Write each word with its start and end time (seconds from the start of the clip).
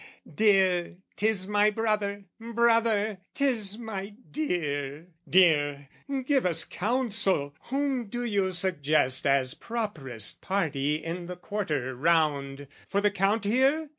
"'Dear, 0.33 0.95
'tis 1.15 1.47
my 1.47 1.69
brother: 1.69 2.23
brother, 2.39 3.19
'tis 3.35 3.77
my 3.77 4.15
dear. 4.31 5.09
"'Dear, 5.29 5.89
give 6.25 6.43
us 6.43 6.63
counsel! 6.63 7.53
Whom 7.65 8.07
do 8.07 8.23
you 8.25 8.51
suggest 8.51 9.27
"'As 9.27 9.53
properest 9.53 10.41
party 10.41 10.95
in 10.95 11.27
the 11.27 11.35
quarter 11.35 11.93
round, 11.93 12.65
"'For 12.87 12.99
the 12.99 13.11
Count 13.11 13.45
here? 13.45 13.89